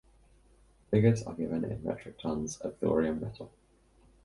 Figures 0.89 1.21
are 1.21 1.35
given 1.35 1.63
in 1.63 1.83
metric 1.83 2.17
tonnes 2.19 2.59
of 2.61 2.75
thorium 2.79 3.19
metal. 3.21 3.51